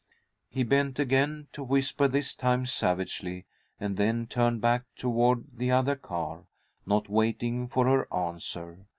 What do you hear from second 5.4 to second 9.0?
the other car, not waiting for her answer.